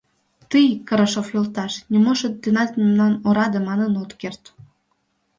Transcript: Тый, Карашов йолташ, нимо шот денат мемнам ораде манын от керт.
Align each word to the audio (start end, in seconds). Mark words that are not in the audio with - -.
Тый, 0.49 0.67
Карашов 0.87 1.27
йолташ, 1.33 1.73
нимо 1.91 2.11
шот 2.19 2.33
денат 2.43 2.69
мемнам 2.79 3.13
ораде 3.27 3.59
манын 3.69 3.93
от 4.03 4.11
керт. 4.21 4.43